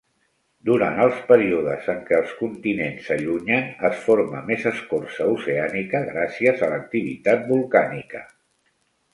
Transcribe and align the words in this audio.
Durant 0.67 0.95
els 1.01 1.17
períodes 1.31 1.89
en 1.93 1.99
què 2.07 2.15
els 2.21 2.31
continents 2.39 3.05
s'allunyen, 3.09 3.69
es 3.91 3.99
forma 4.07 4.41
més 4.49 4.67
escorça 4.73 5.29
oceànica 5.37 6.03
gràcies 6.11 6.65
a 6.65 6.71
l'activitat 6.73 7.47
volcànica 7.53 8.25